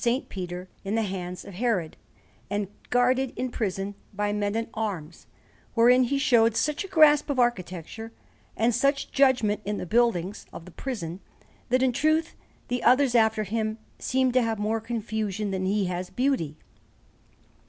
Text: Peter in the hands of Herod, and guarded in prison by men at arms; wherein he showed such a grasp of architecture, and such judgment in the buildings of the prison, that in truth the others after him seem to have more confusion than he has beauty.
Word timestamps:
Peter 0.29 0.67
in 0.83 0.95
the 0.95 1.03
hands 1.03 1.45
of 1.45 1.53
Herod, 1.53 1.95
and 2.49 2.67
guarded 2.89 3.31
in 3.37 3.51
prison 3.51 3.93
by 4.11 4.33
men 4.33 4.55
at 4.55 4.67
arms; 4.73 5.27
wherein 5.75 6.05
he 6.05 6.17
showed 6.17 6.55
such 6.57 6.83
a 6.83 6.87
grasp 6.87 7.29
of 7.29 7.37
architecture, 7.37 8.11
and 8.57 8.73
such 8.73 9.11
judgment 9.11 9.61
in 9.63 9.77
the 9.77 9.85
buildings 9.85 10.47
of 10.51 10.65
the 10.65 10.71
prison, 10.71 11.19
that 11.69 11.83
in 11.83 11.91
truth 11.91 12.33
the 12.67 12.81
others 12.81 13.13
after 13.13 13.43
him 13.43 13.77
seem 13.99 14.31
to 14.31 14.41
have 14.41 14.57
more 14.57 14.81
confusion 14.81 15.51
than 15.51 15.67
he 15.67 15.85
has 15.85 16.09
beauty. 16.09 16.57